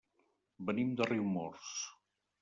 [0.69, 1.69] Venim de Riumors.